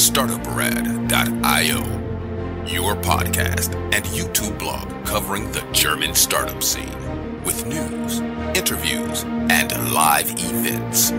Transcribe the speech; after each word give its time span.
startuprad.io, 0.00 1.80
your 2.66 2.96
podcast 3.02 3.74
and 3.94 4.02
YouTube 4.06 4.58
blog 4.58 4.88
covering 5.04 5.52
the 5.52 5.60
German 5.72 6.14
startup 6.14 6.62
scene 6.62 7.44
with 7.44 7.66
news, 7.66 8.20
interviews, 8.56 9.24
and 9.24 9.92
live 9.92 10.30
events. 10.30 11.10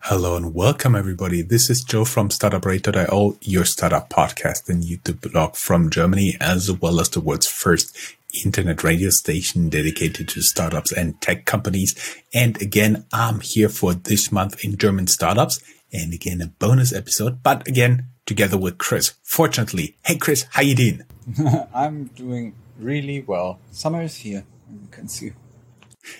Hello 0.00 0.36
and 0.36 0.52
welcome 0.54 0.94
everybody. 0.94 1.40
This 1.40 1.70
is 1.70 1.82
Joe 1.82 2.04
from 2.04 2.28
StartupRad.io, 2.28 3.38
your 3.40 3.64
startup 3.64 4.10
podcast 4.10 4.68
and 4.68 4.82
YouTube 4.82 5.32
blog 5.32 5.56
from 5.56 5.88
Germany, 5.88 6.36
as 6.38 6.70
well 6.70 7.00
as 7.00 7.08
the 7.08 7.20
world's 7.20 7.46
first 7.46 7.96
internet 8.44 8.84
radio 8.84 9.08
station 9.08 9.70
dedicated 9.70 10.28
to 10.28 10.42
startups 10.42 10.92
and 10.92 11.18
tech 11.22 11.46
companies. 11.46 11.94
And 12.34 12.60
again, 12.60 13.06
I'm 13.10 13.40
here 13.40 13.70
for 13.70 13.94
this 13.94 14.30
month 14.30 14.62
in 14.62 14.76
German 14.76 15.06
startups 15.06 15.60
and 15.94 16.12
again, 16.12 16.40
a 16.40 16.48
bonus 16.48 16.92
episode, 16.92 17.42
but 17.42 17.66
again, 17.68 18.08
together 18.26 18.58
with 18.58 18.78
Chris. 18.78 19.14
Fortunately. 19.22 19.96
Hey, 20.04 20.16
Chris, 20.16 20.46
how 20.50 20.62
you 20.62 20.74
doing? 20.74 21.02
I'm 21.74 22.06
doing 22.16 22.54
really 22.78 23.22
well. 23.22 23.60
Summer 23.70 24.02
is 24.02 24.16
here, 24.16 24.44
you 24.70 24.88
can 24.90 25.08
see. 25.08 25.32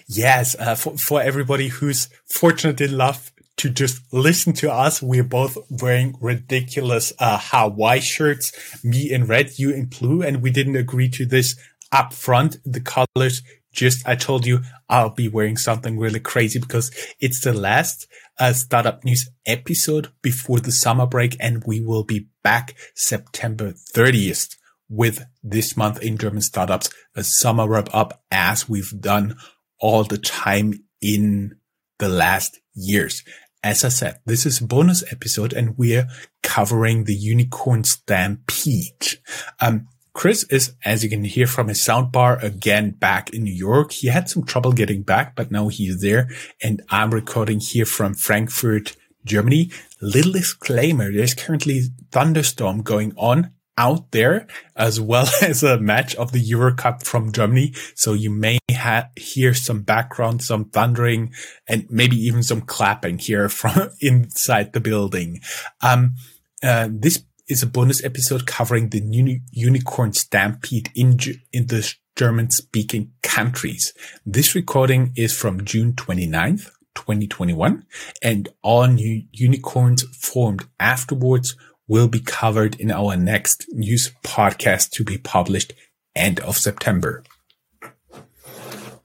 Yes, 0.07 0.57
uh, 0.59 0.77
for, 0.77 0.97
for 0.97 1.21
everybody 1.21 1.69
who's 1.69 2.09
fortunate 2.25 2.81
enough 2.81 3.33
to 3.57 3.71
just 3.71 4.03
listen 4.13 4.53
to 4.55 4.73
us. 4.73 5.03
We're 5.03 5.25
both 5.25 5.59
wearing 5.71 6.17
ridiculous 6.21 7.13
uh, 7.19 7.39
Hawaii 7.41 8.01
shirts, 8.01 8.53
me 8.85 9.11
in 9.11 9.27
red, 9.27 9.59
you 9.59 9.71
in 9.71 9.87
blue, 9.87 10.23
and 10.23 10.43
we 10.43 10.51
didn't 10.51 10.77
agree 10.77 11.09
to 11.11 11.27
this 11.27 11.57
up 11.93 12.13
front, 12.13 12.59
the 12.65 12.81
colors. 12.81 13.43
Just, 13.75 14.07
I 14.07 14.15
told 14.15 14.47
you 14.47 14.61
I'll 14.89 15.11
be 15.11 15.29
wearing 15.29 15.57
something 15.57 15.99
really 15.99 16.21
crazy 16.21 16.59
because 16.59 16.91
it's 17.21 17.41
the 17.41 17.53
last 17.53 18.07
uh, 18.39 18.53
startup 18.53 19.05
news 19.05 19.29
episode 19.47 20.13
before 20.23 20.61
the 20.61 20.73
summer 20.73 21.07
break. 21.07 21.37
And 21.41 21.63
we 21.67 21.81
will 21.81 22.05
be 22.05 22.29
back 22.43 22.75
September 22.95 23.73
30th 23.73 24.57
with 24.89 25.25
this 25.43 25.77
month 25.77 26.03
in 26.03 26.19
German 26.19 26.43
startups, 26.43 26.91
a 27.17 27.25
summer 27.25 27.69
wrap 27.69 27.89
up 27.93 28.23
as 28.31 28.69
we've 28.69 29.01
done 29.01 29.37
all 29.81 30.05
the 30.05 30.19
time 30.19 30.85
in 31.01 31.57
the 31.99 32.09
last 32.09 32.61
years. 32.75 33.23
As 33.63 33.83
I 33.85 33.89
said, 33.89 34.21
this 34.27 34.45
is 34.45 34.61
a 34.61 34.67
bonus 34.67 35.03
episode 35.11 35.53
and 35.53 35.77
we're 35.79 36.07
covering 36.43 37.05
the 37.05 37.15
unicorn 37.15 37.85
stampede. 37.85 39.19
Um, 39.61 39.89
Chris 40.15 40.45
is, 40.45 40.75
as 40.85 41.03
you 41.03 41.11
can 41.11 41.25
hear 41.25 41.47
from 41.47 41.69
his 41.69 41.85
soundbar, 41.85 42.43
again 42.43 42.93
back 42.93 43.31
in 43.31 43.43
New 43.43 43.53
York. 43.53 43.93
He 43.93 44.07
had 44.07 44.31
some 44.31 44.45
trouble 44.45 44.73
getting 44.73 45.03
back, 45.03 45.35
but 45.35 45.51
now 45.51 45.69
he's 45.69 46.01
there. 46.01 46.29
And 46.63 46.83
I'm 46.89 47.11
recording 47.11 47.59
here 47.61 47.85
from 47.85 48.15
Frankfurt, 48.15 48.97
Germany. 49.25 49.71
Little 50.01 50.33
disclaimer. 50.33 51.13
There's 51.13 51.35
currently 51.35 51.83
thunderstorm 52.13 52.83
going 52.83 53.13
on 53.17 53.51
out 53.77 54.13
there 54.13 54.47
as 54.77 55.01
well 55.01 55.29
as 55.43 55.63
a 55.63 55.81
match 55.81 56.15
of 56.15 56.33
the 56.33 56.39
Euro 56.39 56.75
Cup 56.75 57.03
from 57.03 57.33
Germany. 57.33 57.75
So 57.97 58.13
you 58.13 58.31
may 58.31 58.59
ha- 58.71 59.09
hear 59.17 59.53
some 59.53 59.83
background, 59.83 60.43
some 60.43 60.67
thundering 60.67 61.33
and 61.67 61.87
maybe 61.91 62.17
even 62.17 62.43
some 62.43 62.61
clapping 62.61 63.19
here 63.19 63.49
from 63.49 63.91
inside 64.01 64.73
the 64.73 64.81
building. 64.81 65.41
Um, 65.81 66.15
uh, 66.63 66.89
this 66.91 67.25
is 67.49 67.63
a 67.63 67.67
bonus 67.67 68.03
episode 68.05 68.47
covering 68.47 68.91
the 68.91 69.01
uni- 69.01 69.43
unicorn 69.51 70.13
stampede 70.13 70.91
in, 70.95 71.19
in 71.53 71.67
the 71.67 71.95
German 72.17 72.51
speaking 72.51 73.13
countries. 73.23 73.93
This 74.25 74.55
recording 74.55 75.13
is 75.17 75.37
from 75.37 75.65
June 75.65 75.93
29th, 75.93 76.71
2021 76.95 77.85
and 78.23 78.49
all 78.63 78.87
new 78.87 79.25
unicorns 79.33 80.05
formed 80.17 80.65
afterwards 80.79 81.57
will 81.89 82.09
be 82.09 82.21
covered 82.21 82.81
in 82.81 82.91
our 82.91 83.17
next 83.17 83.67
news 83.73 84.13
podcast 84.23 84.91
to 84.91 85.05
be 85.05 85.19
published 85.19 85.73
end 86.15 86.41
of 86.41 86.57
September. 86.57 87.25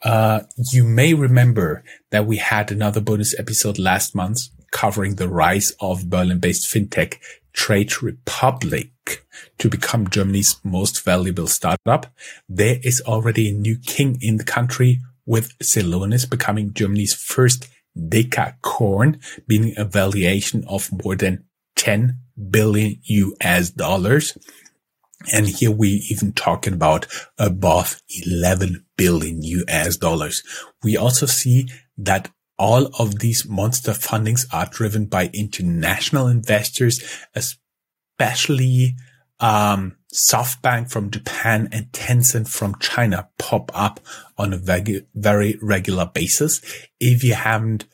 Uh, 0.02 0.42
you 0.72 0.86
may 0.86 1.14
remember 1.14 1.84
that 2.12 2.26
we 2.26 2.38
had 2.38 2.72
another 2.72 3.02
bonus 3.02 3.38
episode 3.38 3.78
last 3.78 4.16
month 4.16 4.44
covering 4.72 5.16
the 5.16 5.28
rise 5.28 5.74
of 5.82 6.10
Berlin-based 6.10 6.72
fintech 6.72 7.18
Trade 7.60 8.02
Republic 8.02 9.26
to 9.58 9.70
become 9.70 10.10
Germany's 10.10 10.56
most 10.64 11.04
valuable 11.04 11.46
startup. 11.46 12.08
There 12.48 12.80
is 12.84 13.02
already 13.06 13.50
a 13.50 13.54
new 13.54 13.78
king 13.78 14.18
in 14.22 14.38
the 14.38 14.46
country 14.46 15.02
with 15.26 15.58
Celonis 15.60 16.28
becoming 16.28 16.74
Germany's 16.74 17.14
first 17.14 17.68
decacorn, 17.98 19.20
being 19.46 19.74
a 19.76 19.84
valuation 19.84 20.64
of 20.70 20.90
more 21.04 21.18
than 21.18 21.44
10 21.76 22.18
billion 22.50 22.96
US 23.04 23.72
dollars. 23.72 24.38
And 25.34 25.46
here 25.46 25.72
we 25.72 25.90
even 26.10 26.32
talking 26.32 26.74
about 26.74 27.08
above 27.38 28.02
11 28.26 28.86
billion 28.96 29.44
US 29.44 29.98
dollars. 29.98 30.44
We 30.82 30.96
also 30.96 31.26
see 31.26 31.68
that 31.98 32.32
all 32.60 32.88
of 33.00 33.20
these 33.20 33.48
monster 33.48 33.94
fundings 33.94 34.46
are 34.54 34.68
driven 34.70 35.06
by 35.06 35.32
international 35.34 36.28
investors, 36.28 37.02
especially 37.34 38.96
um, 39.40 39.96
SoftBank 40.14 40.92
from 40.92 41.10
Japan 41.10 41.70
and 41.72 41.92
Tencent 41.94 42.50
from 42.50 42.78
China 42.80 43.30
pop 43.38 43.72
up 43.74 44.02
on 44.38 44.52
a 44.52 44.58
very, 44.58 45.08
very 45.16 45.58
regular 45.62 46.06
basis. 46.06 46.62
If 47.00 47.24
you 47.24 47.36
haven't 47.36 47.86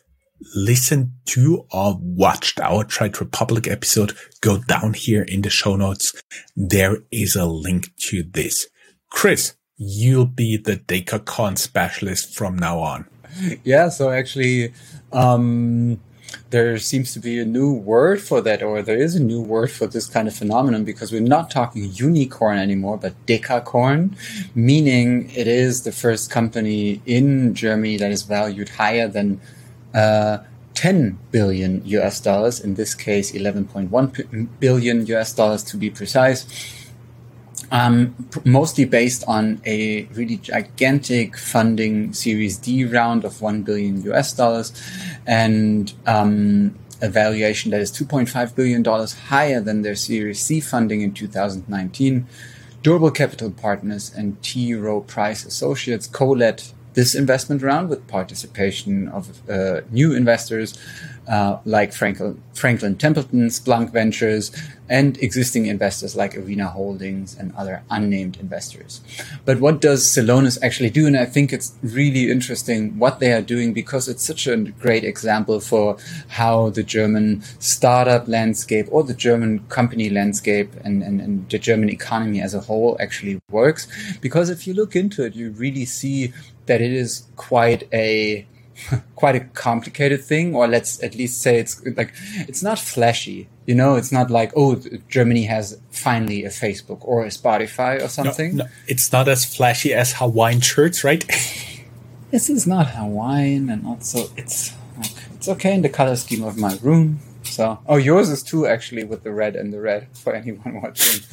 listened 0.56 1.12
to 1.26 1.66
or 1.72 1.98
watched 2.02 2.60
our 2.60 2.84
Trade 2.84 3.20
Republic 3.20 3.68
episode, 3.68 4.14
go 4.42 4.58
down 4.58 4.94
here 4.94 5.24
in 5.24 5.42
the 5.42 5.50
show 5.50 5.76
notes. 5.76 6.14
There 6.56 6.98
is 7.12 7.36
a 7.36 7.46
link 7.46 7.96
to 8.08 8.24
this. 8.24 8.68
Chris, 9.12 9.56
you'll 9.78 10.26
be 10.26 10.58
the 10.58 10.78
Decacorn 10.78 11.58
specialist 11.58 12.36
from 12.36 12.58
now 12.58 12.80
on. 12.80 13.08
yeah, 13.64 13.90
so 13.90 14.12
actually, 14.12 14.74
um, 15.12 16.00
there 16.50 16.78
seems 16.78 17.14
to 17.14 17.20
be 17.20 17.40
a 17.40 17.46
new 17.46 17.74
word 17.74 18.22
for 18.22 18.42
that, 18.42 18.62
or 18.64 18.82
there 18.82 18.98
is 18.98 19.16
a 19.16 19.24
new 19.24 19.42
word 19.42 19.72
for 19.72 19.88
this 19.88 20.08
kind 20.08 20.28
of 20.28 20.36
phenomenon 20.36 20.84
because 20.84 21.12
we're 21.12 21.22
not 21.22 21.50
talking 21.50 21.92
unicorn 21.94 22.58
anymore, 22.58 22.98
but 22.98 23.14
decacorn, 23.26 24.16
meaning 24.54 25.30
it 25.36 25.48
is 25.48 25.84
the 25.84 25.92
first 25.92 26.30
company 26.30 27.02
in 27.06 27.54
Germany 27.54 27.98
that 27.98 28.12
is 28.12 28.24
valued 28.24 28.70
higher 28.70 29.08
than 29.08 29.40
uh, 29.94 30.40
10 30.74 31.18
billion 31.32 31.82
US 31.86 32.20
dollars, 32.20 32.60
in 32.60 32.76
this 32.76 32.94
case, 32.94 33.32
11.1 33.32 34.48
billion 34.60 35.06
US 35.08 35.34
dollars 35.34 35.64
to 35.64 35.78
be 35.78 35.90
precise 35.90 36.46
um, 37.72 38.16
mostly 38.44 38.86
based 38.86 39.24
on 39.28 39.62
a 39.66 40.04
really 40.14 40.38
gigantic 40.38 41.38
funding 41.38 42.14
Series 42.14 42.58
D 42.58 42.86
round 42.86 43.26
of 43.26 43.42
1 43.42 43.64
billion 43.64 44.02
US 44.04 44.34
dollars 44.34 44.72
and 45.26 45.94
um, 46.06 46.76
a 47.02 47.10
valuation 47.10 47.72
that 47.72 47.82
is 47.82 47.92
$2.5 47.92 48.56
billion 48.56 48.84
higher 48.84 49.60
than 49.60 49.82
their 49.82 49.96
Series 49.96 50.40
C 50.40 50.60
funding 50.60 51.02
in 51.02 51.14
2019. 51.14 52.28
Durable 52.82 53.12
Capital 53.12 53.50
Partners 53.50 54.14
and 54.16 54.42
T. 54.44 54.74
Rowe 54.76 55.02
Price 55.02 55.44
Associates 55.46 56.08
co-led 56.08 56.64
this 56.94 57.14
investment 57.14 57.62
round 57.62 57.90
with 57.90 58.08
participation 58.08 59.08
of 59.10 59.50
uh, 59.50 59.82
new 59.92 60.14
investors 60.14 60.80
uh, 61.28 61.58
like 61.66 61.94
Franklin, 61.94 62.42
Franklin 62.54 62.96
Templeton, 62.96 63.48
Splunk 63.48 63.92
Ventures, 63.92 64.52
and 64.90 65.18
existing 65.18 65.66
investors 65.66 66.16
like 66.16 66.38
Arena 66.38 66.68
Holdings 66.68 67.36
and 67.38 67.54
other 67.56 67.84
unnamed 67.90 68.38
investors. 68.38 69.02
But 69.44 69.60
what 69.60 69.82
does 69.82 70.04
Celonis 70.04 70.62
actually 70.62 70.92
do? 70.92 71.08
And 71.08 71.18
I 71.18 71.26
think 71.26 71.52
it's 71.52 71.74
really 71.82 72.30
interesting 72.32 72.98
what 73.00 73.20
they 73.20 73.34
are 73.34 73.42
doing 73.42 73.74
because 73.74 74.08
it's 74.08 74.24
such 74.24 74.48
a 74.48 74.58
great 74.58 75.04
example 75.04 75.60
for 75.60 75.98
how 76.28 76.70
the 76.70 76.84
German 76.84 77.42
startup 77.60 78.28
landscape 78.28 78.88
or 78.92 79.04
the 79.04 79.14
German 79.14 79.60
company 79.70 80.10
landscape 80.10 80.74
and, 80.84 81.02
and, 81.02 81.20
and 81.20 81.50
the 81.50 81.60
German 81.60 81.90
economy 81.90 82.42
as 82.42 82.54
a 82.54 82.60
whole 82.62 82.98
actually 83.00 83.40
works. 83.50 83.88
Because 84.22 84.50
if 84.50 84.68
you 84.68 84.74
look 84.74 84.96
into 84.96 85.24
it, 85.24 85.36
you 85.36 85.52
really 85.52 85.86
see 85.86 86.34
that 86.68 86.82
it 86.82 86.92
is 86.92 87.28
quite 87.36 87.88
a 87.94 88.48
quite 89.16 89.36
a 89.36 89.40
complicated 89.40 90.24
thing, 90.24 90.56
or 90.56 90.68
let's 90.68 91.02
at 91.02 91.16
least 91.16 91.42
say 91.42 91.58
it's 91.58 91.84
like 91.96 92.14
it's 92.48 92.64
not 92.64 92.80
flashy. 92.80 93.48
You 93.66 93.76
know, 93.76 93.96
it's 93.96 94.12
not 94.12 94.30
like 94.30 94.52
oh, 94.56 94.82
Germany 95.10 95.44
has 95.46 95.80
finally 95.90 96.44
a 96.44 96.50
Facebook 96.50 97.00
or 97.02 97.24
a 97.24 97.30
Spotify 97.30 98.02
or 98.02 98.08
something. 98.08 98.58
No, 98.58 98.64
no, 98.66 98.70
it's 98.88 99.12
not 99.12 99.28
as 99.28 99.44
flashy 99.44 99.94
as 99.94 100.14
Hawaiian 100.14 100.62
shirts, 100.62 101.04
right? 101.04 101.26
this 102.32 102.50
is 102.50 102.68
not 102.68 102.92
Hawaiian, 102.92 103.70
and 103.70 103.86
also 103.86 104.30
it's 104.38 104.74
it's 105.34 105.48
okay 105.48 105.74
in 105.74 105.82
the 105.82 105.90
color 105.90 106.16
scheme 106.16 106.44
of 106.44 106.58
my 106.58 106.78
room. 106.82 107.20
So, 107.44 107.80
oh, 107.88 107.98
yours 107.98 108.30
is 108.30 108.44
too 108.44 108.66
actually 108.66 109.04
with 109.04 109.24
the 109.24 109.32
red 109.32 109.56
and 109.56 109.72
the 109.72 109.80
red 109.80 110.08
for 110.14 110.34
anyone 110.34 110.82
watching. 110.84 111.24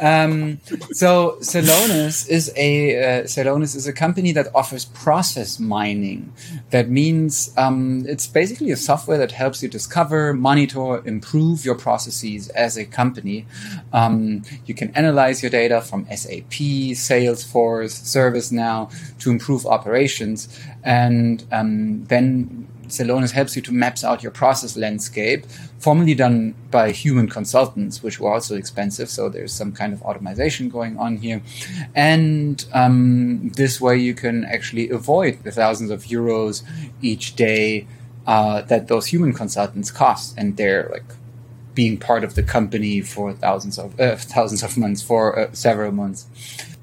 Um, 0.00 0.60
so 0.92 1.38
Celonis 1.40 2.28
is 2.28 2.52
a 2.56 3.20
uh, 3.20 3.22
is 3.22 3.86
a 3.86 3.92
company 3.92 4.32
that 4.32 4.48
offers 4.54 4.84
process 4.84 5.58
mining. 5.58 6.32
That 6.70 6.88
means 6.88 7.52
um, 7.56 8.04
it's 8.06 8.26
basically 8.26 8.70
a 8.70 8.76
software 8.76 9.18
that 9.18 9.32
helps 9.32 9.62
you 9.62 9.68
discover, 9.68 10.32
monitor, 10.34 11.06
improve 11.06 11.64
your 11.64 11.74
processes 11.74 12.48
as 12.50 12.76
a 12.76 12.84
company. 12.84 13.46
Um, 13.92 14.42
you 14.66 14.74
can 14.74 14.90
analyze 14.94 15.42
your 15.42 15.50
data 15.50 15.80
from 15.80 16.06
SAP, 16.06 16.58
Salesforce, 16.94 17.94
ServiceNow 18.14 18.90
to 19.20 19.30
improve 19.30 19.66
operations, 19.66 20.48
and 20.84 21.44
um, 21.52 22.04
then 22.04 22.68
Celonis 22.88 23.32
helps 23.32 23.56
you 23.56 23.62
to 23.62 23.72
maps 23.72 24.04
out 24.04 24.22
your 24.22 24.32
process 24.32 24.76
landscape, 24.76 25.46
formerly 25.78 26.14
done 26.14 26.54
by 26.70 26.90
human 26.90 27.28
consultants, 27.28 28.02
which 28.02 28.18
were 28.20 28.32
also 28.32 28.56
expensive. 28.56 29.08
So 29.08 29.28
there's 29.28 29.52
some 29.52 29.72
kind 29.72 29.92
of 29.92 30.02
automation 30.02 30.68
going 30.68 30.98
on 30.98 31.18
here. 31.18 31.42
And 31.94 32.64
um, 32.72 33.50
this 33.50 33.80
way 33.80 33.96
you 33.98 34.14
can 34.14 34.44
actually 34.44 34.90
avoid 34.90 35.44
the 35.44 35.52
thousands 35.52 35.90
of 35.90 36.04
euros 36.04 36.62
each 37.00 37.36
day 37.36 37.86
uh, 38.26 38.62
that 38.62 38.88
those 38.88 39.06
human 39.06 39.32
consultants 39.32 39.90
cost. 39.90 40.34
And 40.36 40.56
they're 40.56 40.88
like 40.90 41.04
being 41.74 41.96
part 41.96 42.24
of 42.24 42.34
the 42.34 42.42
company 42.42 43.00
for 43.00 43.32
thousands 43.32 43.78
of 43.78 43.98
uh, 44.00 44.16
thousands 44.16 44.64
of 44.64 44.76
months 44.76 45.00
for 45.00 45.38
uh, 45.38 45.52
several 45.52 45.92
months 45.92 46.26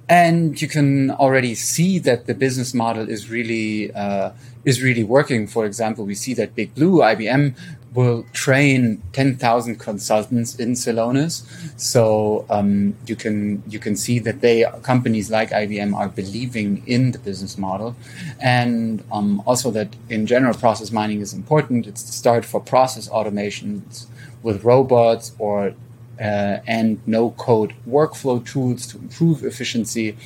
and 0.08 0.62
you 0.62 0.68
can 0.68 1.12
already 1.12 1.56
see 1.56 2.00
that 2.00 2.28
the 2.28 2.34
business 2.36 2.74
model 2.74 3.10
is 3.10 3.30
really 3.30 3.92
uh, 3.94 4.32
is 4.64 4.82
really 4.82 5.04
working. 5.04 5.48
For 5.48 5.66
example, 5.66 6.06
we 6.06 6.16
see 6.16 6.34
that 6.36 6.56
Big 6.56 6.76
Blue, 6.76 7.00
IBM, 7.00 7.56
will 7.94 8.26
train 8.32 9.02
ten 9.14 9.36
thousand 9.36 9.78
consultants 9.80 10.56
in 10.56 10.74
Celonis. 10.74 11.44
So 11.80 12.46
um, 12.50 12.96
you 13.08 13.16
can 13.16 13.64
you 13.68 13.80
can 13.80 13.96
see 13.96 14.20
that 14.20 14.42
they 14.42 14.66
companies 14.84 15.32
like 15.32 15.50
IBM 15.50 15.96
are 15.96 16.10
believing 16.10 16.84
in 16.86 17.12
the 17.12 17.20
business 17.20 17.58
model, 17.58 17.96
and 18.40 19.04
um, 19.12 19.42
also 19.48 19.72
that 19.72 19.96
in 20.10 20.28
general 20.28 20.54
process 20.54 20.92
mining 20.92 21.22
is 21.22 21.34
important. 21.34 21.88
It's 21.88 22.04
the 22.04 22.12
start 22.12 22.46
for 22.46 22.60
process 22.60 23.10
automations 23.10 24.06
with 24.44 24.64
robots 24.64 25.32
or 25.40 25.74
uh, 26.20 26.60
and 26.68 27.06
no 27.08 27.32
code 27.32 27.74
workflow 27.88 28.46
tools 28.46 28.88
to 28.88 28.98
improve 28.98 29.44
efficiency. 29.44 30.18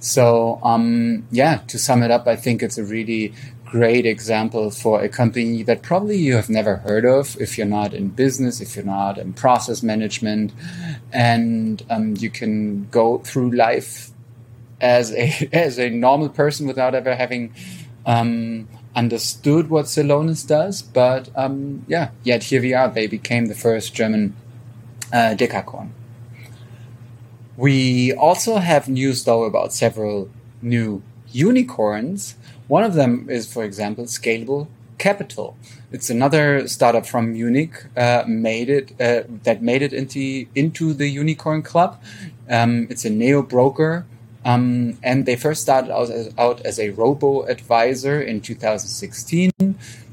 So, 0.00 0.60
um, 0.62 1.26
yeah, 1.30 1.58
to 1.68 1.78
sum 1.78 2.02
it 2.02 2.10
up, 2.10 2.26
I 2.26 2.36
think 2.36 2.62
it's 2.62 2.78
a 2.78 2.84
really 2.84 3.34
great 3.72 4.04
example 4.04 4.70
for 4.70 5.02
a 5.02 5.08
company 5.08 5.62
that 5.62 5.80
probably 5.80 6.18
you 6.18 6.36
have 6.36 6.50
never 6.50 6.76
heard 6.76 7.06
of 7.06 7.40
if 7.40 7.56
you're 7.56 7.66
not 7.66 7.94
in 7.94 8.08
business, 8.08 8.60
if 8.60 8.76
you're 8.76 8.84
not 8.84 9.16
in 9.16 9.32
process 9.32 9.82
management, 9.82 10.52
and 11.10 11.82
um, 11.88 12.14
you 12.18 12.28
can 12.28 12.86
go 12.90 13.18
through 13.18 13.50
life 13.52 14.10
as 14.80 15.12
a 15.12 15.48
as 15.52 15.78
a 15.78 15.88
normal 15.88 16.28
person 16.28 16.66
without 16.66 16.94
ever 16.94 17.14
having 17.14 17.54
um, 18.04 18.68
understood 18.94 19.70
what 19.70 19.86
Celonis 19.86 20.46
does. 20.46 20.82
But 20.82 21.30
um, 21.34 21.84
yeah, 21.88 22.10
yet 22.24 22.42
here 22.42 22.60
we 22.60 22.74
are. 22.74 22.90
They 22.90 23.06
became 23.06 23.46
the 23.46 23.54
first 23.54 23.94
German 23.94 24.36
uh, 25.12 25.34
decacorn. 25.36 25.90
We 27.56 28.12
also 28.14 28.56
have 28.56 28.88
news 28.88 29.24
though 29.24 29.44
about 29.44 29.72
several 29.72 30.30
new 30.62 31.02
unicorns. 31.30 32.36
One 32.68 32.84
of 32.84 32.94
them 32.94 33.28
is, 33.28 33.52
for 33.52 33.64
example, 33.64 34.04
Scalable 34.04 34.68
Capital. 34.98 35.56
It's 35.90 36.08
another 36.08 36.66
startup 36.68 37.06
from 37.06 37.32
Munich 37.32 37.84
uh, 37.96 38.24
made 38.26 38.70
it 38.70 38.92
uh, 39.00 39.24
that 39.42 39.60
made 39.62 39.82
it 39.82 39.92
into 39.92 40.46
into 40.54 40.94
the 40.94 41.08
unicorn 41.08 41.62
club. 41.62 42.00
Um, 42.48 42.86
it's 42.88 43.04
a 43.04 43.10
neo 43.10 43.42
broker, 43.42 44.06
um, 44.44 44.98
and 45.02 45.26
they 45.26 45.36
first 45.36 45.62
started 45.62 45.92
out 45.92 46.10
as, 46.10 46.32
out 46.38 46.60
as 46.62 46.78
a 46.78 46.90
robo 46.90 47.42
advisor 47.42 48.22
in 48.22 48.40
2016. 48.40 49.50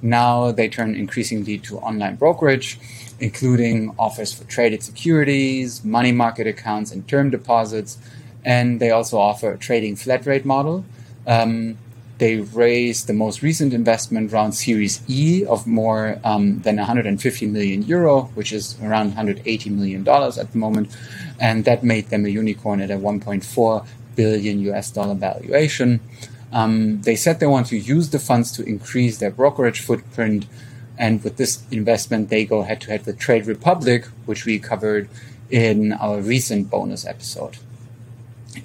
Now 0.02 0.52
they 0.52 0.68
turn 0.68 0.96
increasingly 0.96 1.60
to 1.60 1.78
online 1.80 2.16
brokerage 2.16 2.80
including 3.20 3.94
offers 3.98 4.34
for 4.34 4.44
traded 4.46 4.84
securities, 4.84 5.84
money 5.84 6.12
market 6.12 6.48
accounts, 6.48 6.92
and 6.92 7.08
term 7.08 7.30
deposits. 7.30 7.98
And 8.46 8.80
they 8.80 8.92
also 8.92 9.18
offer 9.18 9.54
a 9.54 9.58
trading 9.58 9.96
flat 9.96 10.26
rate 10.26 10.46
model. 10.46 10.86
Um, 11.28 11.78
they 12.20 12.36
raised 12.36 13.08
the 13.08 13.14
most 13.14 13.42
recent 13.42 13.74
investment 13.74 14.32
round 14.34 14.54
Series 14.54 15.02
E 15.08 15.46
of 15.46 15.66
more 15.66 16.20
um, 16.26 16.60
than 16.62 16.76
150 16.76 17.46
million 17.48 17.82
euro, 17.84 18.24
which 18.36 18.52
is 18.52 18.78
around 18.82 19.08
180 19.08 19.70
million 19.70 20.04
dollars 20.04 20.38
at 20.38 20.52
the 20.52 20.58
moment, 20.58 20.96
and 21.40 21.64
that 21.64 21.82
made 21.84 22.10
them 22.10 22.26
a 22.26 22.30
unicorn 22.30 22.82
at 22.82 22.92
a 22.92 22.98
1.4 22.98 23.86
billion 24.16 24.60
US 24.72 24.92
dollar 24.92 25.16
valuation. 25.16 26.02
Um, 26.52 27.02
they 27.04 27.16
said 27.16 27.40
they 27.40 27.48
want 27.48 27.68
to 27.68 27.78
use 27.78 28.10
the 28.10 28.20
funds 28.20 28.52
to 28.54 28.64
increase 28.64 29.20
their 29.20 29.32
brokerage 29.32 29.80
footprint 29.80 30.46
and 31.00 31.24
with 31.24 31.38
this 31.38 31.64
investment, 31.72 32.30
they 32.30 32.44
go 32.44 32.62
head 32.64 32.82
to 32.82 32.92
head 32.92 33.06
with 33.06 33.18
Trade 33.18 33.48
Republic, 33.48 34.06
which 34.26 34.46
we 34.46 34.60
covered 34.60 35.10
in 35.50 35.94
our 35.94 36.20
recent 36.20 36.70
bonus 36.70 37.06
episode. 37.06 37.58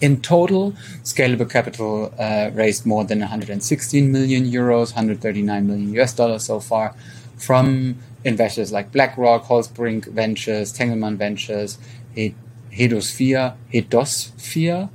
In 0.00 0.20
total, 0.20 0.72
Scalable 1.04 1.48
Capital 1.48 2.12
uh, 2.18 2.50
raised 2.52 2.84
more 2.84 3.04
than 3.04 3.20
116 3.20 4.10
million 4.10 4.44
euros, 4.44 4.86
139 4.86 5.66
million 5.66 5.94
US 5.94 6.12
dollars 6.12 6.44
so 6.44 6.58
far 6.58 6.96
from 7.36 7.98
investors 8.24 8.72
like 8.72 8.90
BlackRock, 8.90 9.44
Holtzbrinck 9.44 10.06
Ventures, 10.06 10.72
Tengelmann 10.76 11.16
Ventures, 11.16 11.78
Hedosophia, 12.16 13.54
Hedosophia, 13.72 14.88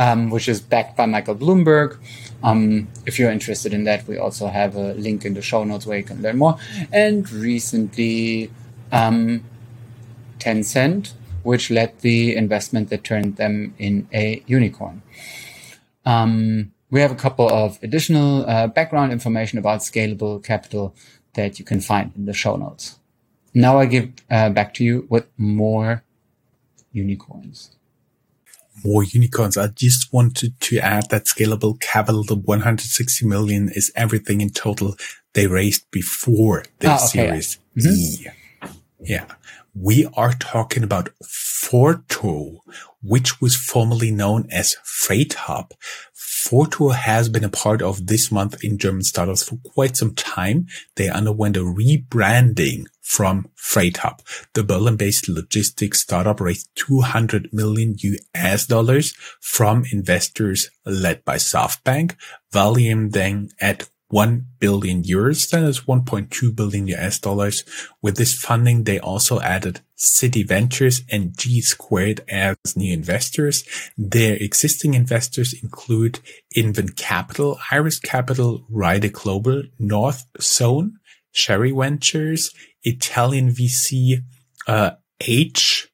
um, 0.00 0.30
which 0.30 0.48
is 0.48 0.62
backed 0.62 0.96
by 0.96 1.04
Michael 1.04 1.36
Bloomberg, 1.36 1.98
um, 2.42 2.88
if 3.04 3.18
you're 3.18 3.30
interested 3.30 3.74
in 3.74 3.84
that, 3.84 4.08
we 4.08 4.16
also 4.16 4.46
have 4.48 4.74
a 4.74 4.94
link 4.94 5.26
in 5.26 5.34
the 5.34 5.42
show 5.42 5.62
notes 5.62 5.84
where 5.86 5.98
you 5.98 6.04
can 6.04 6.22
learn 6.22 6.38
more. 6.38 6.56
And 6.90 7.30
recently, 7.30 8.50
um, 8.90 9.44
Tencent, 10.38 11.12
which 11.42 11.70
led 11.70 11.98
the 12.00 12.34
investment 12.34 12.88
that 12.88 13.04
turned 13.04 13.36
them 13.36 13.74
in 13.78 14.08
a 14.12 14.42
unicorn. 14.46 15.02
Um, 16.06 16.72
we 16.90 17.00
have 17.00 17.12
a 17.12 17.22
couple 17.26 17.48
of 17.48 17.78
additional 17.82 18.48
uh, 18.48 18.68
background 18.68 19.12
information 19.12 19.58
about 19.58 19.80
scalable 19.80 20.42
capital 20.42 20.94
that 21.34 21.58
you 21.58 21.64
can 21.64 21.80
find 21.80 22.12
in 22.16 22.24
the 22.24 22.32
show 22.32 22.56
notes. 22.56 22.98
Now 23.52 23.78
I 23.78 23.84
give 23.84 24.12
uh, 24.30 24.48
back 24.48 24.72
to 24.74 24.84
you 24.84 25.06
with 25.10 25.26
more 25.36 26.02
unicorns 26.90 27.76
more 28.84 29.04
unicorns. 29.04 29.56
I 29.56 29.68
just 29.68 30.12
wanted 30.12 30.58
to 30.60 30.78
add 30.78 31.10
that 31.10 31.24
scalable 31.24 31.80
capital, 31.80 32.24
the 32.24 32.36
160 32.36 33.26
million 33.26 33.68
is 33.74 33.92
everything 33.96 34.40
in 34.40 34.50
total 34.50 34.96
they 35.34 35.46
raised 35.46 35.90
before 35.90 36.64
the 36.80 36.90
oh, 36.90 36.94
okay. 36.94 37.06
series 37.06 37.58
mm-hmm. 37.76 37.90
E. 37.90 38.26
Yeah. 39.00 39.26
We 39.74 40.06
are 40.14 40.32
talking 40.32 40.82
about 40.82 41.10
Forto, 41.22 42.58
which 43.02 43.40
was 43.40 43.56
formerly 43.56 44.10
known 44.10 44.46
as 44.50 44.76
Freight 44.84 45.34
Hub. 45.34 45.72
Has 46.50 47.28
been 47.28 47.44
a 47.44 47.48
part 47.48 47.80
of 47.80 48.06
this 48.06 48.32
month 48.32 48.64
in 48.64 48.78
German 48.78 49.04
startups 49.04 49.44
for 49.44 49.58
quite 49.64 49.96
some 49.96 50.14
time. 50.14 50.66
They 50.96 51.08
underwent 51.08 51.56
a 51.56 51.60
rebranding 51.60 52.86
from 53.02 53.50
Freight 53.54 53.98
Hub. 53.98 54.22
The 54.54 54.64
Berlin-based 54.64 55.28
logistics 55.28 56.00
startup 56.00 56.40
raised 56.40 56.68
200 56.76 57.50
million 57.52 57.94
US 57.98 58.66
dollars 58.66 59.12
from 59.40 59.84
investors 59.92 60.70
led 60.84 61.24
by 61.24 61.36
SoftBank, 61.36 62.16
valuing 62.52 63.10
them 63.10 63.48
at 63.60 63.88
1 64.10 64.46
billion 64.58 65.02
euros. 65.02 65.48
That 65.50 65.62
is 65.62 65.82
1.2 65.82 66.54
billion 66.54 66.88
US 66.88 67.18
dollars. 67.18 67.64
With 68.02 68.16
this 68.16 68.34
funding, 68.34 68.84
they 68.84 68.98
also 68.98 69.40
added 69.40 69.80
Citi 69.96 70.46
Ventures 70.46 71.02
and 71.10 71.36
G 71.36 71.60
Squared 71.60 72.20
as 72.28 72.56
new 72.76 72.92
investors. 72.92 73.64
Their 73.96 74.36
existing 74.36 74.94
investors 74.94 75.54
include 75.62 76.20
Inven 76.56 76.96
Capital, 76.96 77.58
Iris 77.70 78.00
Capital, 78.00 78.64
Rider 78.68 79.08
Global, 79.08 79.62
North 79.78 80.26
Zone, 80.40 80.98
Cherry 81.32 81.70
Ventures, 81.70 82.52
Italian 82.82 83.50
VC, 83.50 84.22
uh, 84.66 84.92
H14. 85.22 85.86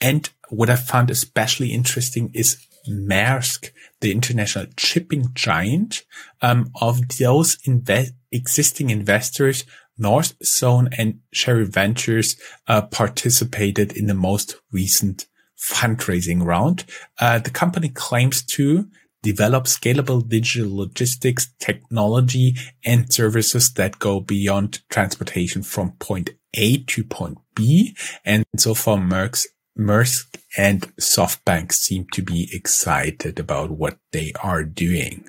And 0.00 0.30
what 0.48 0.70
I 0.70 0.76
found 0.76 1.10
especially 1.10 1.72
interesting 1.72 2.30
is 2.32 2.56
Maersk, 2.88 3.70
the 4.00 4.12
international 4.12 4.66
shipping 4.78 5.28
giant, 5.34 6.04
um, 6.42 6.70
of 6.80 7.08
those 7.18 7.56
inve- 7.66 8.12
existing 8.32 8.90
investors, 8.90 9.64
North 9.98 10.34
Zone 10.44 10.88
and 10.96 11.20
Cherry 11.32 11.64
Ventures, 11.64 12.36
uh, 12.66 12.82
participated 12.82 13.96
in 13.96 14.06
the 14.06 14.14
most 14.14 14.56
recent 14.72 15.26
fundraising 15.58 16.44
round. 16.44 16.84
Uh, 17.18 17.38
the 17.38 17.50
company 17.50 17.88
claims 17.88 18.42
to 18.42 18.88
develop 19.22 19.64
scalable 19.64 20.26
digital 20.28 20.76
logistics 20.76 21.52
technology 21.58 22.54
and 22.84 23.12
services 23.12 23.72
that 23.72 23.98
go 23.98 24.20
beyond 24.20 24.80
transportation 24.88 25.62
from 25.62 25.92
point 25.92 26.30
A 26.54 26.78
to 26.84 27.02
point 27.02 27.38
B. 27.54 27.96
And 28.24 28.44
so 28.56 28.74
far 28.74 28.98
Merck's 28.98 29.48
Maersk 29.78 30.38
and 30.56 30.82
SoftBank 30.96 31.72
seem 31.72 32.06
to 32.12 32.22
be 32.22 32.48
excited 32.52 33.38
about 33.38 33.70
what 33.70 33.98
they 34.12 34.32
are 34.42 34.64
doing. 34.64 35.28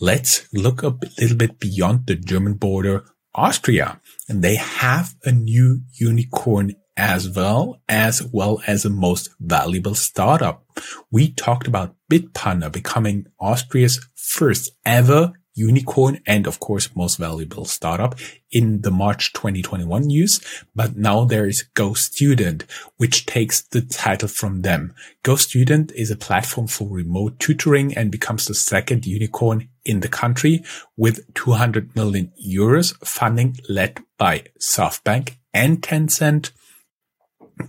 Let's 0.00 0.46
look 0.52 0.82
a 0.82 0.98
little 1.18 1.36
bit 1.36 1.58
beyond 1.58 2.06
the 2.06 2.16
German 2.16 2.54
border, 2.54 3.04
Austria, 3.34 4.00
and 4.28 4.42
they 4.42 4.56
have 4.56 5.14
a 5.24 5.32
new 5.32 5.80
unicorn 5.94 6.74
as 6.96 7.28
well, 7.28 7.80
as 7.88 8.22
well 8.22 8.60
as 8.66 8.84
a 8.84 8.90
most 8.90 9.30
valuable 9.40 9.94
startup. 9.94 10.64
We 11.10 11.32
talked 11.32 11.66
about 11.66 11.94
Bitpanda 12.10 12.72
becoming 12.72 13.26
Austria's 13.38 14.04
first 14.14 14.70
ever 14.84 15.32
unicorn 15.56 16.20
and 16.26 16.46
of 16.46 16.60
course 16.60 16.94
most 16.94 17.16
valuable 17.16 17.64
startup 17.64 18.14
in 18.50 18.82
the 18.82 18.90
March 18.90 19.32
2021 19.32 20.02
news. 20.02 20.40
But 20.74 20.96
now 20.96 21.24
there 21.24 21.46
is 21.46 21.62
Go 21.74 21.94
Student, 21.94 22.64
which 22.98 23.26
takes 23.26 23.62
the 23.62 23.80
title 23.80 24.28
from 24.28 24.62
them. 24.62 24.94
Go 25.22 25.36
Student 25.36 25.90
is 25.92 26.10
a 26.10 26.16
platform 26.16 26.66
for 26.66 26.88
remote 26.88 27.38
tutoring 27.38 27.96
and 27.96 28.10
becomes 28.10 28.44
the 28.44 28.54
second 28.54 29.06
unicorn 29.06 29.68
in 29.84 30.00
the 30.00 30.08
country 30.08 30.62
with 30.96 31.32
200 31.34 31.96
million 31.96 32.32
euros 32.46 32.94
funding 33.04 33.56
led 33.68 34.00
by 34.18 34.44
SoftBank 34.60 35.36
and 35.54 35.80
Tencent. 35.80 36.50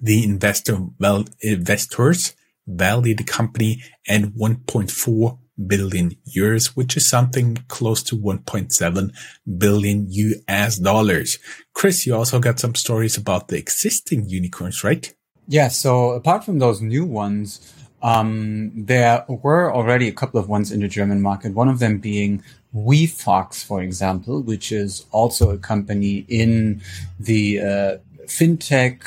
The 0.01 0.24
investor, 0.24 0.79
well, 1.00 1.25
investors 1.39 2.36
value 2.67 3.15
the 3.15 3.24
company 3.24 3.82
and 4.08 4.34
1.4 4.34 5.39
billion 5.65 6.15
euros, 6.35 6.75
which 6.75 6.95
is 6.97 7.07
something 7.07 7.57
close 7.67 8.03
to 8.03 8.15
1.7 8.17 9.11
billion 9.57 10.05
US 10.09 10.77
dollars. 10.77 11.39
Chris, 11.73 12.05
you 12.05 12.15
also 12.15 12.39
got 12.39 12.59
some 12.59 12.75
stories 12.75 13.17
about 13.17 13.47
the 13.47 13.57
existing 13.57 14.29
unicorns, 14.29 14.83
right? 14.83 15.13
Yeah. 15.47 15.69
So 15.69 16.11
apart 16.11 16.43
from 16.43 16.59
those 16.59 16.81
new 16.81 17.05
ones, 17.05 17.73
um, 18.03 18.71
there 18.75 19.25
were 19.27 19.73
already 19.73 20.07
a 20.07 20.11
couple 20.11 20.39
of 20.39 20.49
ones 20.49 20.71
in 20.71 20.81
the 20.81 20.87
German 20.87 21.21
market. 21.21 21.53
One 21.53 21.69
of 21.69 21.79
them 21.79 21.97
being 21.97 22.43
WeFox, 22.75 23.65
for 23.65 23.81
example, 23.81 24.41
which 24.41 24.71
is 24.71 25.05
also 25.11 25.51
a 25.51 25.57
company 25.57 26.25
in 26.27 26.81
the 27.19 27.59
uh, 27.59 27.97
fintech 28.25 29.01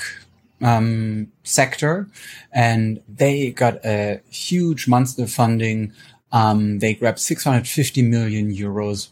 um, 0.62 1.30
sector, 1.44 2.08
and 2.52 3.00
they 3.08 3.50
got 3.50 3.84
a 3.84 4.20
huge 4.28 4.88
monster 4.88 5.26
funding 5.26 5.92
um, 6.32 6.78
they 6.78 6.94
grabbed 6.94 7.18
650 7.18 8.02
million 8.02 8.52
euros, 8.52 9.08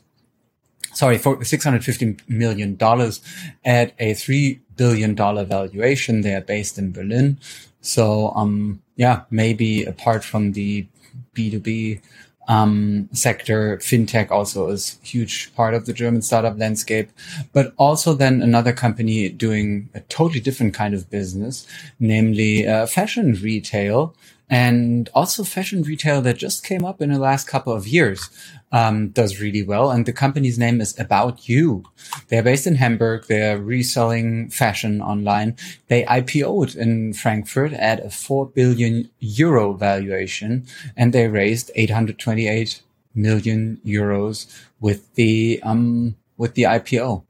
sorry, 0.93 1.19
for 1.19 1.43
650 1.43 2.17
million 2.29 2.77
dollars 2.77 3.21
at 3.65 3.95
a 3.99 4.15
three 4.15 4.61
billion 4.77 5.15
dollar 5.15 5.45
valuation. 5.45 6.21
They 6.23 6.35
are 6.35 6.41
based 6.41 6.79
in 6.79 6.93
Berlin. 6.93 7.39
So, 7.81 8.33
um, 8.35 8.83
yeah, 8.97 9.23
maybe 9.31 9.85
apart 9.85 10.25
from 10.25 10.53
the 10.53 10.87
B2B 11.35 12.01
um, 12.49 13.09
sector, 13.13 13.77
fintech 13.77 14.31
also 14.31 14.69
is 14.69 14.99
huge 15.03 15.55
part 15.55 15.75
of 15.75 15.87
the 15.87 15.93
German 15.93 16.23
startup 16.23 16.59
landscape, 16.59 17.11
but 17.53 17.75
also 17.77 18.15
then 18.15 18.41
another 18.43 18.73
company 18.73 19.29
doing 19.29 19.91
a 19.95 20.01
totally 20.01 20.41
different 20.41 20.75
kind 20.75 20.95
of 20.95 21.11
business, 21.11 21.67
namely 22.01 22.67
uh, 22.67 22.87
fashion 22.87 23.35
retail, 23.35 24.15
and 24.51 25.11
also 25.15 25.45
fashion 25.45 25.83
retail 25.83 26.23
that 26.23 26.39
just 26.39 26.65
came 26.65 26.85
up 26.85 27.03
in 27.03 27.13
the 27.13 27.19
last 27.19 27.47
couple 27.47 27.73
of 27.73 27.87
years 27.87 28.31
um, 28.73 29.09
does 29.09 29.41
really 29.41 29.63
well. 29.63 29.91
And 29.91 30.07
the 30.07 30.13
company's 30.13 30.59
name 30.59 30.81
is 30.81 30.99
About 30.99 31.49
You. 31.49 31.85
They're 32.29 32.43
based 32.43 32.67
in 32.67 32.77
Hamburg. 32.77 33.27
They're 33.27 33.59
reselling 33.59 34.49
fashion 34.51 35.03
online. 35.03 35.57
They 35.89 36.05
IPO'd 36.05 36.77
in 36.77 37.13
Frankfurt 37.13 37.73
at 37.75 38.05
a 38.05 38.11
4 38.11 38.47
billion 38.47 39.11
euro 39.21 39.75
valuation 39.75 40.67
and 40.97 41.13
they 41.13 41.29
raised 41.29 41.71
828 41.75 42.83
million 43.15 43.81
euros 43.85 44.47
with 44.81 45.15
the, 45.15 45.61
um, 45.63 46.17
with 46.37 46.55
the 46.55 46.63
IPO. 46.63 47.25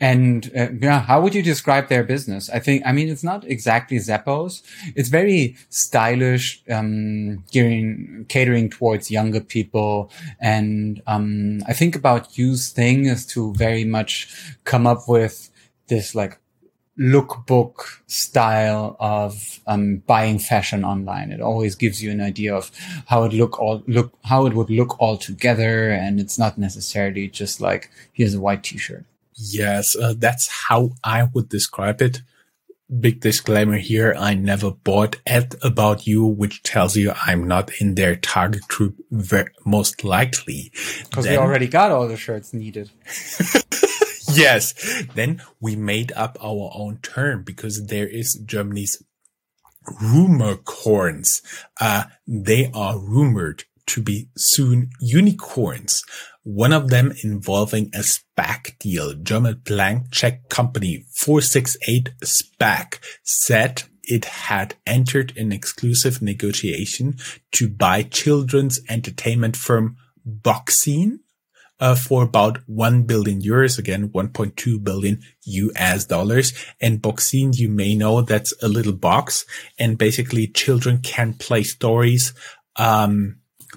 And 0.00 0.50
uh, 0.56 0.68
yeah, 0.80 1.00
how 1.00 1.20
would 1.20 1.34
you 1.34 1.42
describe 1.42 1.88
their 1.88 2.02
business? 2.02 2.48
I 2.48 2.58
think, 2.58 2.82
I 2.86 2.92
mean, 2.92 3.08
it's 3.08 3.22
not 3.22 3.44
exactly 3.44 3.98
Zappos. 3.98 4.62
It's 4.96 5.10
very 5.10 5.56
stylish, 5.68 6.62
um, 6.70 7.44
gearing, 7.52 8.24
catering 8.28 8.70
towards 8.70 9.10
younger 9.10 9.40
people. 9.40 10.10
And, 10.40 11.02
um, 11.06 11.62
I 11.68 11.74
think 11.74 11.94
about 11.96 12.38
You's 12.38 12.70
thing 12.70 13.06
is 13.06 13.26
to 13.26 13.52
very 13.54 13.84
much 13.84 14.34
come 14.64 14.86
up 14.86 15.06
with 15.06 15.50
this 15.88 16.14
like 16.14 16.40
lookbook 16.98 18.00
style 18.06 18.96
of 19.00 19.60
um, 19.66 19.96
buying 20.06 20.38
fashion 20.38 20.84
online. 20.84 21.30
It 21.30 21.40
always 21.40 21.74
gives 21.74 22.02
you 22.02 22.10
an 22.10 22.20
idea 22.20 22.54
of 22.54 22.70
how 23.06 23.24
it 23.24 23.32
look 23.32 23.58
all 23.58 23.82
look 23.86 24.12
how 24.24 24.46
it 24.46 24.54
would 24.54 24.70
look 24.70 25.00
all 25.00 25.16
together, 25.16 25.90
and 25.90 26.20
it's 26.20 26.38
not 26.38 26.58
necessarily 26.58 27.28
just 27.28 27.60
like 27.60 27.90
here's 28.12 28.34
a 28.34 28.40
white 28.40 28.62
t-shirt. 28.62 29.04
Yes, 29.40 29.96
uh, 29.96 30.14
that's 30.16 30.48
how 30.48 30.90
I 31.02 31.24
would 31.24 31.48
describe 31.48 32.02
it. 32.02 32.22
Big 32.98 33.20
disclaimer 33.20 33.78
here. 33.78 34.14
I 34.18 34.34
never 34.34 34.72
bought 34.72 35.16
at 35.24 35.54
about 35.62 36.06
you, 36.06 36.26
which 36.26 36.62
tells 36.64 36.96
you 36.96 37.12
I'm 37.24 37.46
not 37.46 37.70
in 37.80 37.94
their 37.94 38.16
target 38.16 38.66
group 38.66 38.96
very, 39.10 39.50
most 39.64 40.02
likely. 40.02 40.72
Because 41.04 41.28
we 41.28 41.36
already 41.36 41.68
got 41.68 41.92
all 41.92 42.08
the 42.08 42.16
shirts 42.16 42.52
needed. 42.52 42.90
yes. 44.32 44.74
Then 45.14 45.40
we 45.60 45.76
made 45.76 46.10
up 46.16 46.36
our 46.42 46.72
own 46.74 46.98
term 46.98 47.44
because 47.44 47.86
there 47.86 48.08
is 48.08 48.40
Germany's 48.44 49.00
rumor 50.02 50.56
corns. 50.56 51.42
Uh, 51.80 52.04
they 52.26 52.70
are 52.74 52.98
rumored 52.98 53.64
to 53.86 54.02
be 54.02 54.28
soon 54.36 54.90
unicorns. 55.00 56.02
One 56.42 56.72
of 56.72 56.88
them 56.88 57.12
involving 57.22 57.90
a 57.94 57.98
SPAC 58.00 58.78
deal. 58.78 59.14
German 59.14 59.60
blank 59.64 60.10
check 60.10 60.48
company 60.48 61.04
468 61.10 62.10
SPAC 62.22 62.98
said 63.22 63.82
it 64.04 64.24
had 64.24 64.74
entered 64.86 65.36
an 65.36 65.52
exclusive 65.52 66.22
negotiation 66.22 67.18
to 67.52 67.68
buy 67.68 68.02
children's 68.02 68.80
entertainment 68.88 69.56
firm 69.56 69.96
Boxine 70.26 71.20
uh, 71.78 71.94
for 71.94 72.22
about 72.22 72.58
1 72.66 73.02
billion 73.04 73.40
euros, 73.40 73.78
again, 73.78 74.08
1.2 74.08 74.82
billion 74.82 75.22
US 75.44 76.04
dollars. 76.04 76.52
And 76.80 77.00
Boxine, 77.00 77.56
you 77.56 77.68
may 77.68 77.94
know 77.94 78.22
that's 78.22 78.52
a 78.62 78.68
little 78.68 78.92
box 78.92 79.44
and 79.78 79.98
basically 79.98 80.46
children 80.46 80.98
can 80.98 81.34
play 81.34 81.62
stories, 81.62 82.34
um, 82.76 83.36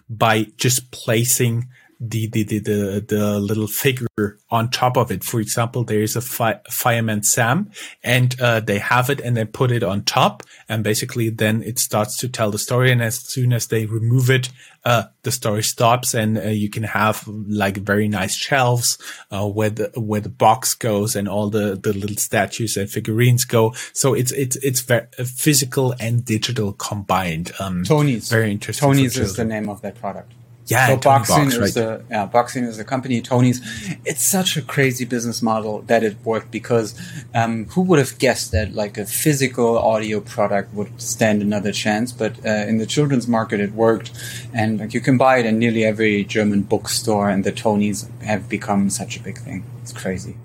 by 0.10 0.48
just 0.58 0.91
placing 0.91 1.70
the, 2.10 2.27
the, 2.27 2.43
the, 2.43 2.60
the, 2.60 3.05
the 3.07 3.39
little 3.39 3.67
figure 3.67 4.07
on 4.50 4.69
top 4.69 4.98
of 4.98 5.12
it. 5.12 5.24
For 5.24 5.39
example, 5.39 5.83
there 5.83 6.01
is 6.01 6.15
a 6.15 6.22
fi- 6.22 6.60
fireman 6.69 7.24
Sam 7.24 7.72
and, 8.03 8.39
uh, 8.39 8.60
they 8.60 8.79
have 8.79 9.10
it 9.10 9.19
and 9.22 9.38
they 9.38 9.45
put 9.45 9.72
it 9.72 9.83
on 9.83 10.03
top 10.03 10.43
and 10.67 10.83
basically 10.83 11.29
then 11.29 11.63
it 11.63 11.79
starts 11.79 12.17
to 12.17 12.27
tell 12.27 12.51
the 12.51 12.57
story. 12.57 12.91
And 12.91 13.01
as 13.01 13.19
soon 13.19 13.53
as 13.53 13.67
they 13.67 13.86
remove 13.86 14.29
it, 14.29 14.50
uh, 14.86 15.03
the 15.22 15.31
story 15.31 15.63
stops 15.63 16.13
and 16.13 16.38
uh, 16.38 16.41
you 16.50 16.69
can 16.69 16.83
have 16.83 17.25
like 17.27 17.77
very 17.77 18.07
nice 18.10 18.36
shelves, 18.36 18.98
uh, 19.31 19.48
where 19.48 19.69
the, 19.69 19.91
where 19.95 20.19
the 20.19 20.29
box 20.29 20.74
goes 20.74 21.15
and 21.15 21.29
all 21.29 21.50
the, 21.50 21.79
the 21.81 21.93
little 21.93 22.17
statues 22.17 22.75
and 22.75 22.89
figurines 22.89 23.45
go. 23.45 23.74
So 23.93 24.13
it's, 24.13 24.33
it's, 24.33 24.57
it's 24.57 24.81
very 24.81 25.07
physical 25.25 25.95
and 26.00 26.25
digital 26.25 26.74
combined. 26.74 27.53
Um, 27.60 27.83
Tonies. 27.83 28.29
Very 28.29 28.51
interesting. 28.51 28.89
Tonies 28.89 29.17
is 29.17 29.36
the 29.36 29.45
name 29.45 29.69
of 29.69 29.81
that 29.81 29.95
product. 29.95 30.33
Yeah, 30.67 30.88
so 30.88 30.98
Boxine 30.98 31.27
Box, 31.27 31.53
is 31.55 31.60
right. 31.60 31.74
the 31.74 32.05
yeah 32.10 32.27
Boxine 32.27 32.67
is 32.67 32.77
the 32.77 32.86
company. 32.86 33.22
Tonies. 33.22 33.60
It's 34.05 34.25
such 34.25 34.55
a 34.55 34.62
crazy 34.62 35.03
business 35.03 35.41
model 35.41 35.82
that 35.84 36.03
it 36.03 36.15
worked 36.24 36.51
because 36.51 36.98
um, 37.36 37.65
who 37.65 37.82
would 37.82 38.00
have 38.00 38.17
guessed 38.17 38.51
that 38.53 38.74
like 38.74 38.98
a 38.98 39.05
physical 39.05 39.77
audio 39.77 40.22
product 40.22 40.74
would 40.74 41.01
stand 41.01 41.41
another 41.41 41.74
chance? 41.74 42.13
But 42.13 42.34
uh, 42.46 42.65
in 42.67 42.77
the 42.77 42.86
children's 42.86 43.27
market, 43.27 43.60
it 43.60 43.74
worked, 43.74 44.12
and 44.53 44.79
like 44.79 44.93
you 44.93 45.01
can 45.01 45.17
buy 45.17 45.39
it 45.39 45.46
in 45.46 45.60
nearly 45.60 45.84
every 45.84 46.24
German 46.24 46.62
bookstore. 46.62 47.29
And 47.29 47.43
the 47.43 47.51
Tonies 47.51 48.08
have 48.22 48.48
become 48.48 48.89
such 48.89 49.17
a 49.17 49.20
big 49.20 49.38
thing. 49.38 49.65
It's 49.82 49.91
crazy. 49.91 50.38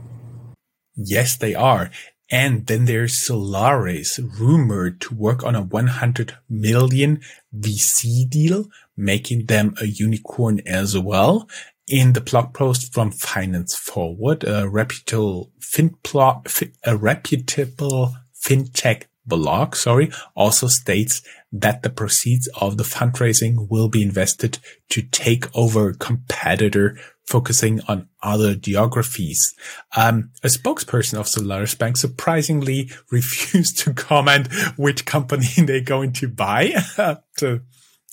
Yes, 0.97 1.37
they 1.37 1.55
are. 1.55 1.91
And 2.31 2.67
then 2.67 2.85
there's 2.85 3.25
Solaris 3.25 4.19
rumored 4.19 5.01
to 5.03 5.15
work 5.15 5.43
on 5.45 5.55
a 5.55 5.63
100 5.63 6.37
million 6.49 7.21
VC 7.57 8.29
deal, 8.29 8.67
making 8.97 9.47
them 9.47 9.75
a 9.81 9.87
unicorn 9.87 10.61
as 10.67 10.97
well. 10.99 11.49
In 11.87 12.13
the 12.13 12.21
blog 12.21 12.53
post 12.53 12.93
from 12.93 13.11
Finance 13.11 13.75
Forward, 13.75 14.45
a 14.45 14.69
reputable 14.69 15.51
fin 15.59 15.97
a 16.85 16.97
reputable 16.97 18.15
fintech 18.35 19.05
blog, 19.29 19.75
sorry, 19.75 20.11
also 20.35 20.67
states 20.69 21.23
that 21.53 21.83
the 21.83 21.91
proceeds 21.91 22.49
of 22.61 22.77
the 22.77 22.85
fundraising 22.85 23.69
will 23.71 23.89
be 23.89 24.03
invested 24.03 24.59
to 24.91 25.03
take 25.03 25.55
over 25.57 25.91
a 25.91 25.95
competitor 25.95 26.99
focusing 27.27 27.81
on 27.89 28.09
other 28.23 28.55
geographies. 28.55 29.55
Um, 29.97 30.31
a 30.43 30.49
spokesperson 30.49 31.19
of 31.19 31.29
Solaris 31.29 31.75
Bank 31.75 31.97
surprisingly 31.97 32.91
refused 33.11 33.79
to 33.79 33.93
comment 33.93 34.49
which 34.77 35.05
company 35.05 35.47
they're 35.59 35.81
going 35.81 36.13
to 36.15 36.29
buy. 36.29 36.73
to 37.39 37.63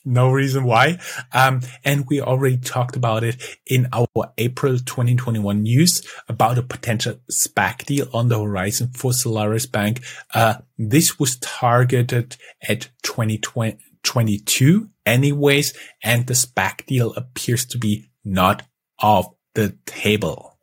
no 0.06 0.30
reason 0.32 0.64
why. 0.64 1.00
Um, 1.34 1.62
and 1.84 2.06
we 2.08 2.22
already 2.22 2.58
talked 2.58 2.96
about 2.96 3.24
it 3.24 3.42
in 3.66 3.88
our 3.92 4.08
April 4.38 4.78
2021 4.78 5.64
news 5.64 6.08
about 6.30 6.58
a 6.60 6.64
potential 6.64 7.20
SPAC 7.32 7.86
deal 7.86 8.08
on 8.14 8.30
the 8.30 8.40
horizon 8.40 8.90
for 8.94 9.12
Solaris 9.12 9.66
Bank. 9.66 10.02
Uh, 10.34 10.56
this 10.78 11.20
was 11.20 11.38
targeted 11.38 12.38
at 12.68 12.90
2022 13.04 14.90
anyways, 15.06 15.74
and 16.04 16.28
the 16.28 16.34
SPAC 16.34 16.86
deal 16.86 17.14
appears 17.14 17.66
to 17.66 17.78
be 17.78 18.10
not 18.24 18.64
off 19.00 19.28
the 19.56 19.78
table. 19.86 20.58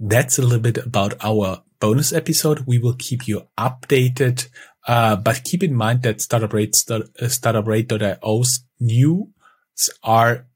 That's 0.00 0.38
a 0.38 0.42
little 0.42 0.60
bit 0.60 0.78
about 0.78 1.14
our 1.22 1.62
bonus 1.80 2.12
episode. 2.12 2.60
We 2.66 2.78
will 2.78 2.94
keep 2.94 3.26
you 3.26 3.48
updated 3.58 4.48
uh, 4.86 5.16
but 5.16 5.44
keep 5.44 5.62
in 5.62 5.74
mind 5.74 6.02
that 6.02 6.20
startup 6.20 6.52
rate, 6.52 6.74
start, 6.74 7.02
uh, 7.20 7.26
startuprate.io's 7.26 8.64
news 8.80 9.28
are 10.02 10.46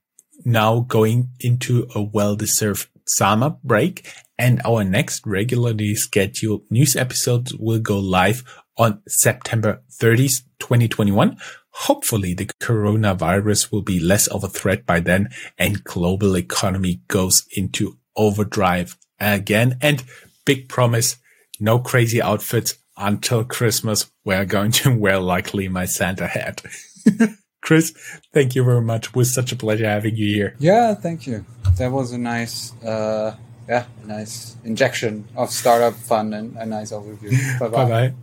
now 0.44 0.80
going 0.80 1.28
into 1.40 1.86
a 1.94 2.02
well-deserved 2.02 2.88
summer 3.06 3.56
break 3.62 4.12
and 4.38 4.60
our 4.64 4.84
next 4.84 5.24
regularly 5.26 5.94
scheduled 5.94 6.62
news 6.70 6.96
episodes 6.96 7.54
will 7.54 7.78
go 7.78 7.98
live 7.98 8.44
on 8.76 9.00
September 9.08 9.82
30th, 10.00 10.42
2021. 10.58 11.36
Hopefully 11.70 12.34
the 12.34 12.46
coronavirus 12.60 13.72
will 13.72 13.82
be 13.82 14.00
less 14.00 14.26
of 14.26 14.44
a 14.44 14.48
threat 14.48 14.84
by 14.84 15.00
then 15.00 15.28
and 15.56 15.84
global 15.84 16.36
economy 16.36 17.00
goes 17.08 17.46
into 17.56 17.96
overdrive 18.16 18.96
again. 19.20 19.78
And 19.80 20.02
big 20.44 20.68
promise, 20.68 21.16
no 21.60 21.78
crazy 21.78 22.20
outfits, 22.20 22.74
until 22.96 23.44
Christmas, 23.44 24.10
we're 24.24 24.44
going 24.44 24.72
to 24.72 24.96
wear 24.96 25.18
likely 25.18 25.68
my 25.68 25.84
Santa 25.84 26.26
hat. 26.26 26.62
Chris, 27.62 27.92
thank 28.32 28.54
you 28.54 28.64
very 28.64 28.80
much. 28.80 29.08
It 29.08 29.16
was 29.16 29.34
such 29.34 29.50
a 29.50 29.56
pleasure 29.56 29.86
having 29.86 30.16
you 30.16 30.32
here. 30.32 30.54
Yeah, 30.58 30.94
thank 30.94 31.26
you. 31.26 31.44
That 31.78 31.90
was 31.90 32.12
a 32.12 32.18
nice, 32.18 32.72
uh, 32.84 33.34
yeah, 33.68 33.86
nice 34.04 34.56
injection 34.64 35.26
of 35.36 35.50
startup 35.50 35.94
fun 35.94 36.32
and 36.32 36.56
a 36.56 36.64
nice 36.64 36.92
overview. 36.92 37.58
Bye 37.58 37.68
bye. 37.68 38.14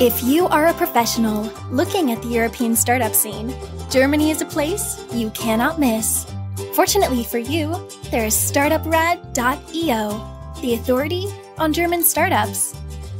If 0.00 0.24
you 0.24 0.46
are 0.46 0.68
a 0.68 0.74
professional 0.74 1.42
looking 1.70 2.10
at 2.10 2.22
the 2.22 2.28
European 2.28 2.74
startup 2.74 3.14
scene, 3.14 3.54
Germany 3.90 4.30
is 4.30 4.40
a 4.40 4.46
place 4.46 5.04
you 5.12 5.28
cannot 5.30 5.78
miss. 5.78 6.26
Fortunately 6.72 7.24
for 7.24 7.38
you, 7.38 7.88
there 8.10 8.24
is 8.24 8.34
startuprad.io, 8.34 10.62
the 10.62 10.74
authority 10.74 11.26
on 11.58 11.72
German 11.72 12.02
startups. 12.02 12.74